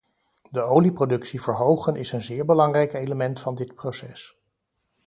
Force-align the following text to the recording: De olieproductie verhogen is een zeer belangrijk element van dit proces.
De 0.51 0.61
olieproductie 0.61 1.41
verhogen 1.41 1.95
is 1.95 2.11
een 2.11 2.21
zeer 2.21 2.45
belangrijk 2.45 2.93
element 2.93 3.39
van 3.39 3.55
dit 3.55 3.75
proces. 3.75 4.37